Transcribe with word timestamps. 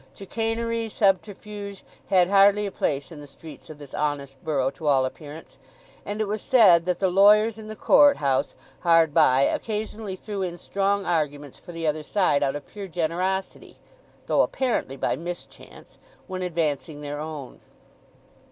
Chicanery, 0.15 0.89
subterfuge, 0.89 1.83
had 2.09 2.27
hardly 2.27 2.65
a 2.65 2.71
place 2.71 3.11
in 3.11 3.21
the 3.21 3.27
streets 3.27 3.69
of 3.69 3.77
this 3.77 3.93
honest 3.93 4.43
borough 4.43 4.71
to 4.71 4.87
all 4.87 5.05
appearance; 5.05 5.59
and 6.07 6.19
it 6.19 6.27
was 6.27 6.41
said 6.41 6.85
that 6.85 6.97
the 6.97 7.07
lawyers 7.07 7.59
in 7.59 7.67
the 7.67 7.75
Court 7.75 8.17
House 8.17 8.55
hard 8.79 9.13
by 9.13 9.41
occasionally 9.43 10.15
threw 10.15 10.41
in 10.41 10.57
strong 10.57 11.05
arguments 11.05 11.59
for 11.59 11.71
the 11.71 11.85
other 11.85 12.01
side 12.01 12.41
out 12.41 12.55
of 12.55 12.65
pure 12.65 12.87
generosity 12.87 13.77
(though 14.25 14.41
apparently 14.41 14.97
by 14.97 15.15
mischance) 15.15 15.99
when 16.25 16.41
advancing 16.41 17.01
their 17.01 17.19
own. 17.19 17.59